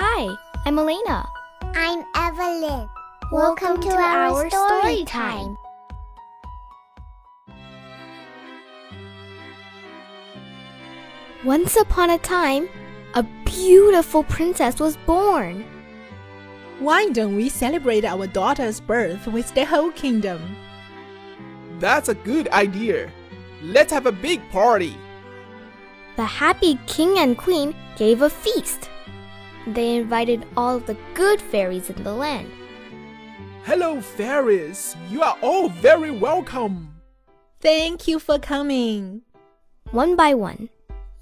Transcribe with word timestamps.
Hi, 0.00 0.32
I'm 0.64 0.78
Elena. 0.78 1.28
I'm 1.74 2.04
Evelyn. 2.14 2.88
Welcome 3.32 3.80
to 3.80 3.88
our 3.88 4.48
story 4.48 5.04
time. 5.04 5.56
Once 11.44 11.74
upon 11.74 12.10
a 12.10 12.18
time, 12.18 12.68
a 13.14 13.24
beautiful 13.44 14.22
princess 14.22 14.78
was 14.78 14.96
born. 14.98 15.66
Why 16.78 17.08
don't 17.08 17.34
we 17.34 17.48
celebrate 17.48 18.04
our 18.04 18.28
daughter's 18.28 18.78
birth 18.78 19.26
with 19.26 19.52
the 19.54 19.66
whole 19.66 19.90
kingdom? 19.90 20.56
That's 21.80 22.08
a 22.08 22.14
good 22.14 22.46
idea. 22.50 23.10
Let's 23.64 23.92
have 23.92 24.06
a 24.06 24.12
big 24.12 24.48
party. 24.52 24.96
The 26.14 26.24
happy 26.24 26.78
king 26.86 27.18
and 27.18 27.36
queen 27.36 27.74
gave 27.96 28.22
a 28.22 28.30
feast. 28.30 28.90
They 29.74 29.96
invited 29.96 30.46
all 30.56 30.78
the 30.78 30.96
good 31.14 31.40
fairies 31.40 31.90
in 31.90 32.02
the 32.02 32.14
land. 32.14 32.50
Hello, 33.64 34.00
fairies. 34.00 34.96
You 35.10 35.22
are 35.22 35.36
all 35.42 35.68
very 35.68 36.10
welcome. 36.10 36.94
Thank 37.60 38.08
you 38.08 38.18
for 38.18 38.38
coming. 38.38 39.22
One 39.90 40.16
by 40.16 40.32
one, 40.32 40.70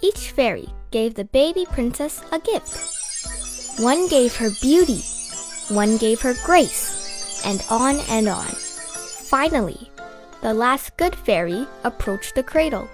each 0.00 0.32
fairy 0.32 0.68
gave 0.90 1.14
the 1.14 1.24
baby 1.24 1.66
princess 1.70 2.22
a 2.32 2.40
gift. 2.40 3.78
One 3.78 4.08
gave 4.08 4.34
her 4.36 4.50
beauty, 4.60 5.02
one 5.68 5.96
gave 5.96 6.20
her 6.22 6.34
grace, 6.44 7.42
and 7.46 7.62
on 7.70 7.96
and 8.10 8.28
on. 8.28 8.50
Finally, 9.30 9.90
the 10.42 10.52
last 10.52 10.96
good 10.96 11.14
fairy 11.14 11.66
approached 11.84 12.34
the 12.34 12.42
cradle. 12.42 12.88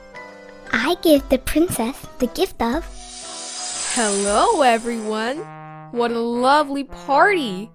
I 0.73 0.96
give 1.01 1.26
the 1.28 1.38
princess 1.38 1.96
the 2.18 2.28
gift 2.28 2.60
of. 2.60 2.84
Hello, 4.01 4.62
everyone. 4.62 5.38
What 5.91 6.12
a 6.12 6.20
lovely 6.20 6.84
party. 6.84 7.69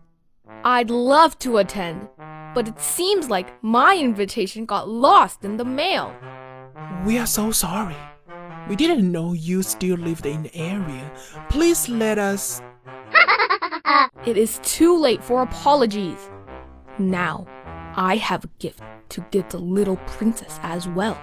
I'd 0.64 0.90
love 0.90 1.38
to 1.40 1.58
attend, 1.58 2.08
but 2.56 2.66
it 2.66 2.80
seems 2.80 3.30
like 3.30 3.62
my 3.62 3.98
invitation 3.98 4.66
got 4.66 4.88
lost 4.88 5.44
in 5.44 5.58
the 5.58 5.66
mail. 5.66 6.16
We 7.06 7.18
are 7.18 7.28
so 7.28 7.52
sorry. 7.52 7.98
We 8.70 8.78
didn't 8.78 9.12
know 9.12 9.34
you 9.34 9.64
still 9.64 9.98
lived 9.98 10.26
in 10.26 10.44
the 10.44 10.56
area. 10.56 11.12
Please 11.50 11.90
let 11.90 12.18
us. 12.18 12.62
It 14.26 14.38
is 14.38 14.62
too 14.64 14.98
late 14.98 15.22
for 15.22 15.42
apologies. 15.42 16.30
Now, 17.00 17.46
I 17.98 18.16
have 18.16 18.46
a 18.46 18.52
gift 18.60 18.82
to 19.10 19.26
give 19.32 19.50
the 19.50 19.58
little 19.60 19.98
princess 20.08 20.58
as 20.64 20.88
well. 20.88 21.22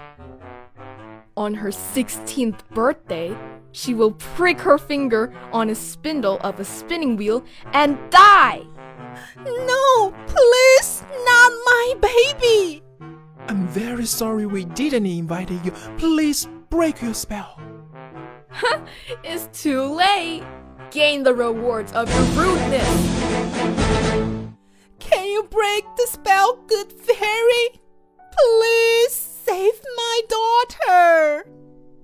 On 1.35 1.55
her 1.55 1.69
16th 1.69 2.59
birthday, 2.69 3.35
she 3.71 3.93
will 3.93 4.11
prick 4.11 4.59
her 4.59 4.77
finger 4.77 5.33
on 5.51 5.69
a 5.69 5.75
spindle 5.75 6.39
of 6.41 6.59
a 6.59 6.65
spinning 6.65 7.15
wheel 7.15 7.43
and 7.73 7.97
die. 8.09 8.63
No, 9.43 10.13
please, 10.27 11.03
not 11.25 11.51
my 11.65 11.93
baby. 12.01 12.83
I'm 13.47 13.67
very 13.67 14.05
sorry 14.05 14.45
we 14.45 14.65
didn't 14.65 15.05
invite 15.05 15.49
you. 15.49 15.71
Please 15.97 16.47
break 16.69 17.01
your 17.01 17.13
spell. 17.13 17.59
It's 19.23 19.47
too 19.61 19.83
late. 19.83 20.43
Gain 20.91 21.23
the 21.23 21.33
rewards 21.33 21.91
of 21.93 22.09
your 22.09 22.45
rudeness. 22.45 22.87
Can 24.99 25.25
you 25.25 25.43
break 25.49 25.83
the 25.97 26.07
spell, 26.07 26.57
good 26.67 26.91
fairy? 26.91 27.80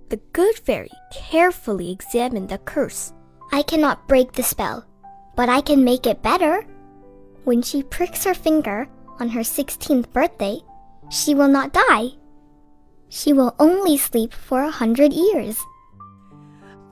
The 0.09 0.17
good 0.31 0.55
fairy 0.55 0.91
carefully 1.11 1.91
examined 1.91 2.49
the 2.49 2.59
curse. 2.59 3.13
I 3.51 3.61
cannot 3.61 4.07
break 4.07 4.31
the 4.31 4.43
spell, 4.43 4.85
but 5.35 5.49
I 5.49 5.59
can 5.59 5.83
make 5.83 6.07
it 6.07 6.23
better. 6.23 6.65
When 7.43 7.61
she 7.61 7.83
pricks 7.83 8.23
her 8.23 8.33
finger 8.33 8.87
on 9.19 9.29
her 9.29 9.41
16th 9.41 10.11
birthday, 10.13 10.59
she 11.09 11.35
will 11.35 11.47
not 11.47 11.73
die. 11.73 12.11
She 13.09 13.33
will 13.33 13.55
only 13.59 13.97
sleep 13.97 14.33
for 14.33 14.63
a 14.63 14.71
hundred 14.71 15.11
years. 15.13 15.59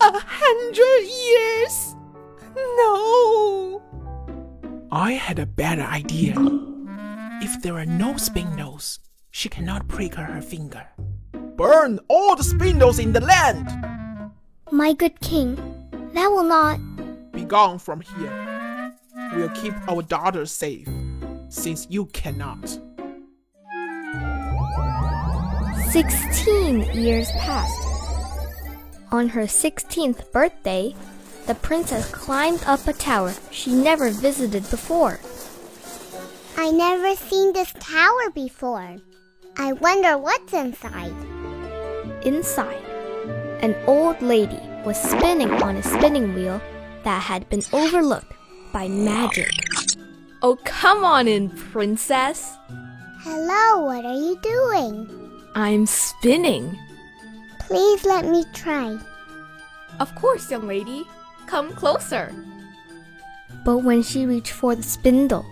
A 0.02 0.12
hundred 0.12 1.04
years? 1.08 1.96
No. 2.56 3.82
I 4.92 5.14
had 5.14 5.40
a 5.40 5.46
better 5.46 5.84
idea. 5.84 6.36
If 7.42 7.62
there 7.62 7.78
are 7.78 7.86
no 7.86 8.18
spindles, 8.18 9.00
she 9.32 9.50
cannot 9.50 9.88
prick 9.88 10.16
her 10.16 10.42
finger. 10.42 10.88
Burn 11.56 12.00
all 12.10 12.36
the 12.36 12.44
spindles 12.44 13.00
in 13.00 13.14
the 13.14 13.22
land! 13.22 13.70
My 14.72 14.92
good 14.94 15.20
king, 15.22 15.56
that 16.14 16.28
will 16.28 16.44
not. 16.44 16.80
Be 17.32 17.46
gone 17.46 17.80
from 17.80 18.02
here. 18.02 18.94
We'll 19.34 19.50
keep 19.50 19.74
our 19.88 20.02
daughter 20.02 20.46
safe, 20.46 20.88
since 21.48 21.88
you 21.90 22.08
cannot. 22.08 22.68
Sixteen 25.92 26.82
years 26.94 27.32
passed. 27.40 27.82
On 29.14 29.30
her 29.30 29.44
16th 29.44 30.30
birthday, 30.34 30.94
the 31.48 31.56
princess 31.56 32.12
climbed 32.12 32.64
up 32.66 32.86
a 32.86 32.92
tower 32.92 33.34
she 33.52 33.72
never 33.72 34.10
visited 34.10 34.70
before. 34.70 35.22
I 36.58 36.72
never 36.72 37.16
seen 37.16 37.54
this 37.54 37.72
tower 37.80 38.30
before. 38.34 38.98
I 39.58 39.72
wonder 39.72 40.18
what's 40.18 40.52
inside. 40.52 41.16
Inside, 42.26 42.84
an 43.62 43.76
old 43.86 44.22
lady 44.22 44.60
was 44.84 44.98
spinning 45.02 45.52
on 45.62 45.76
a 45.76 45.84
spinning 45.84 46.34
wheel 46.34 46.60
that 47.04 47.22
had 47.22 47.48
been 47.50 47.62
overlooked 47.72 48.34
by 48.74 48.88
magic. 48.88 49.52
Oh, 50.42 50.58
come 50.66 51.04
on 51.06 51.28
in, 51.28 51.50
princess. 51.52 52.58
Hello, 53.22 53.86
what 53.86 54.06
are 54.06 54.14
you 54.16 54.40
doing? 54.42 55.42
I'm 55.54 55.86
spinning. 55.86 56.78
Please 57.60 58.04
let 58.06 58.26
me 58.26 58.44
try. 58.54 59.00
Of 60.00 60.14
course, 60.16 60.50
young 60.52 60.68
lady. 60.68 61.06
Come 61.48 61.74
closer. 61.74 62.34
But 63.64 63.80
when 63.80 64.02
she 64.02 64.26
reached 64.26 64.52
for 64.52 64.76
the 64.76 64.84
spindle, 64.84 65.46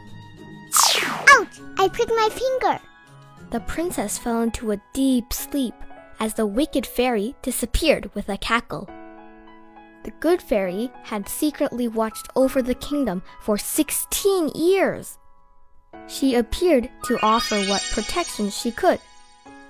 Ouch! 1.29 1.59
I 1.77 1.87
pricked 1.87 2.11
my 2.15 2.29
finger. 2.31 2.79
the 3.51 3.59
princess 3.61 4.17
fell 4.17 4.41
into 4.41 4.71
a 4.71 4.81
deep 4.93 5.31
sleep 5.31 5.75
as 6.19 6.33
the 6.33 6.45
wicked 6.45 6.85
fairy 6.85 7.35
disappeared 7.41 8.09
with 8.13 8.29
a 8.29 8.37
cackle. 8.37 8.89
The 10.03 10.11
good 10.19 10.41
fairy 10.41 10.91
had 11.03 11.29
secretly 11.29 11.87
watched 11.87 12.27
over 12.35 12.61
the 12.61 12.75
kingdom 12.75 13.23
for 13.41 13.57
16 13.57 14.49
years. 14.49 15.17
She 16.07 16.35
appeared 16.35 16.89
to 17.05 17.19
offer 17.23 17.61
what 17.63 17.87
protection 17.93 18.49
she 18.49 18.71
could. 18.71 18.99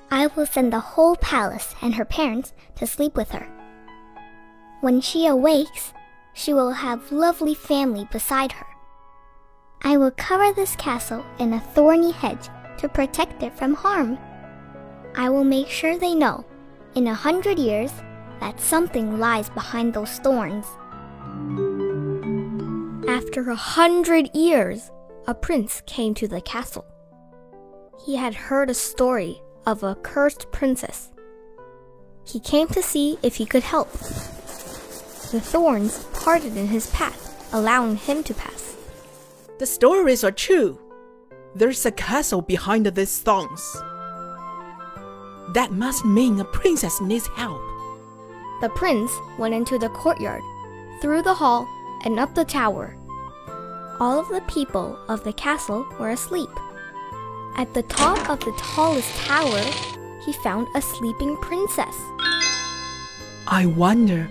I 0.09 0.27
will 0.27 0.45
send 0.45 0.73
the 0.73 0.79
whole 0.79 1.15
palace 1.15 1.75
and 1.81 1.95
her 1.95 2.05
parents 2.05 2.53
to 2.75 2.87
sleep 2.87 3.15
with 3.15 3.31
her. 3.31 3.47
When 4.81 5.01
she 5.01 5.27
awakes, 5.27 5.93
she 6.33 6.53
will 6.53 6.71
have 6.71 7.11
lovely 7.11 7.53
family 7.53 8.07
beside 8.11 8.51
her. 8.53 8.65
I 9.83 9.97
will 9.97 10.11
cover 10.11 10.51
this 10.53 10.75
castle 10.75 11.23
in 11.39 11.53
a 11.53 11.59
thorny 11.59 12.11
hedge 12.11 12.49
to 12.77 12.89
protect 12.89 13.43
it 13.43 13.55
from 13.57 13.75
harm. 13.75 14.17
I 15.15 15.29
will 15.29 15.43
make 15.43 15.67
sure 15.67 15.97
they 15.97 16.15
know, 16.15 16.43
in 16.95 17.07
a 17.07 17.13
hundred 17.13 17.59
years, 17.59 17.91
that 18.39 18.59
something 18.59 19.19
lies 19.19 19.49
behind 19.49 19.93
those 19.93 20.17
thorns. 20.19 20.65
After 23.07 23.49
a 23.49 23.55
hundred 23.55 24.35
years, 24.35 24.91
a 25.27 25.35
prince 25.35 25.81
came 25.85 26.13
to 26.15 26.27
the 26.27 26.41
castle. 26.41 26.85
He 28.05 28.15
had 28.15 28.33
heard 28.33 28.69
a 28.69 28.73
story 28.73 29.41
of 29.65 29.83
a 29.83 29.95
cursed 29.95 30.51
princess. 30.51 31.11
He 32.25 32.39
came 32.39 32.67
to 32.69 32.81
see 32.81 33.17
if 33.21 33.35
he 33.35 33.45
could 33.45 33.63
help. 33.63 33.91
The 33.91 35.41
thorns 35.41 36.05
parted 36.13 36.57
in 36.57 36.67
his 36.67 36.89
path, 36.91 37.53
allowing 37.53 37.97
him 37.97 38.23
to 38.23 38.33
pass. 38.33 38.75
The 39.59 39.65
stories 39.65 40.23
are 40.23 40.31
true. 40.31 40.79
There's 41.55 41.85
a 41.85 41.91
castle 41.91 42.41
behind 42.41 42.87
these 42.87 43.19
thorns. 43.19 43.61
That 45.49 45.71
must 45.71 46.05
mean 46.05 46.39
a 46.39 46.45
princess 46.45 47.01
needs 47.01 47.27
help. 47.27 47.61
The 48.61 48.69
prince 48.69 49.11
went 49.37 49.53
into 49.53 49.77
the 49.77 49.89
courtyard, 49.89 50.41
through 51.01 51.21
the 51.23 51.33
hall, 51.33 51.67
and 52.05 52.19
up 52.19 52.33
the 52.33 52.45
tower. 52.45 52.95
All 53.99 54.19
of 54.19 54.29
the 54.29 54.41
people 54.47 54.97
of 55.07 55.23
the 55.23 55.33
castle 55.33 55.85
were 55.99 56.11
asleep. 56.11 56.49
At 57.55 57.73
the 57.73 57.83
top 57.83 58.29
of 58.29 58.39
the 58.39 58.53
tallest 58.57 59.13
tower, 59.17 59.61
he 60.25 60.33
found 60.33 60.67
a 60.75 60.81
sleeping 60.81 61.37
princess. 61.37 61.95
I 63.47 63.65
wonder 63.65 64.29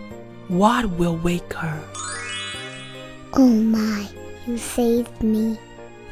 what 0.48 0.90
will 0.90 1.16
wake 1.18 1.52
her. 1.52 1.84
Oh 3.34 3.46
my, 3.48 4.08
you 4.46 4.58
saved 4.58 5.22
me. 5.22 5.58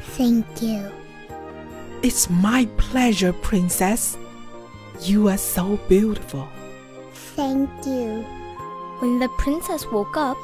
Thank 0.01 0.61
you. 0.61 0.91
It's 2.01 2.29
my 2.29 2.67
pleasure, 2.77 3.33
princess. 3.33 4.17
You 5.01 5.29
are 5.29 5.37
so 5.37 5.77
beautiful. 5.89 6.47
Thank 7.35 7.69
you. 7.87 8.21
When 8.99 9.17
the 9.17 9.29
princess 9.39 9.83
woke 9.87 10.15
up, 10.15 10.37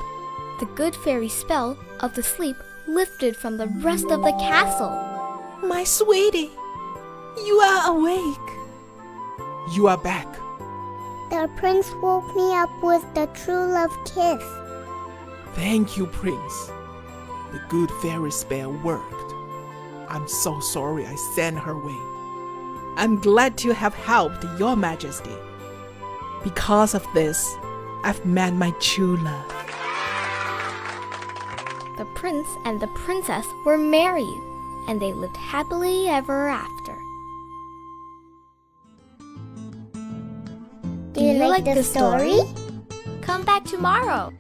the 0.59 0.65
good 0.75 0.95
fairy 0.95 1.29
spell 1.29 1.77
of 1.99 2.15
the 2.15 2.23
sleep 2.23 2.55
lifted 2.87 3.35
from 3.35 3.57
the 3.57 3.67
rest 3.67 4.05
of 4.05 4.23
the 4.23 4.31
castle. 4.39 4.89
My 5.61 5.83
sweetie, 5.83 6.49
you 7.45 7.59
are 7.59 7.95
awake. 7.95 8.49
You 9.75 9.87
are 9.89 9.97
back. 9.99 10.27
The 11.29 11.47
prince 11.57 11.91
woke 12.01 12.35
me 12.35 12.51
up 12.55 12.71
with 12.81 13.05
the 13.13 13.27
true 13.35 13.71
love 13.71 13.95
kiss. 14.05 14.43
Thank 15.53 15.97
you, 15.97 16.07
Prince. 16.07 16.71
The 17.51 17.61
good 17.69 17.91
fairy 18.01 18.31
spell 18.31 18.71
worked. 18.71 19.33
I'm 20.09 20.27
so 20.27 20.59
sorry 20.61 21.05
I 21.05 21.13
sent 21.35 21.59
her 21.59 21.73
away. 21.73 22.16
I'm 22.97 23.21
glad 23.21 23.59
to 23.59 23.75
have 23.75 23.93
helped 23.93 24.43
your 24.57 24.75
majesty. 24.75 25.35
Because 26.43 26.95
of 26.95 27.05
this, 27.13 27.55
I've 28.03 28.25
met 28.25 28.53
my 28.53 28.71
true 28.79 29.17
love. 29.17 29.53
The 31.97 32.05
prince 32.15 32.47
and 32.65 32.81
the 32.81 32.87
princess 33.05 33.45
were 33.65 33.77
married, 33.77 34.41
and 34.87 34.99
they 34.99 35.13
lived 35.13 35.37
happily 35.37 36.07
ever 36.07 36.49
after. 36.49 36.97
Do 41.13 41.23
you, 41.23 41.33
like, 41.33 41.65
the 41.65 41.83
story? 41.83 42.39
Come 43.21 43.43
back 43.43 43.63
tomorrow. 43.63 44.33